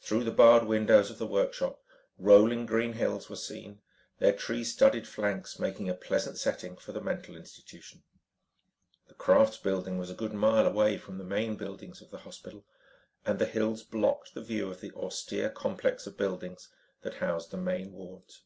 [0.00, 1.80] Through the barred windows of the workshop,
[2.18, 3.80] rolling green hills were seen,
[4.18, 8.02] their tree studded flanks making a pleasant setting for the mental institution.
[9.06, 12.64] The crafts building was a good mile away from the main buildings of the hospital
[13.24, 16.68] and the hills blocked the view of the austere complex of buildings
[17.02, 18.42] that housed the main wards.